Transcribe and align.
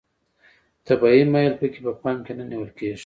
طبیعي 0.87 1.21
میل 1.33 1.53
پکې 1.59 1.79
په 1.85 1.91
پام 2.01 2.17
کې 2.25 2.33
نه 2.39 2.43
نیول 2.49 2.71
کیږي. 2.77 2.97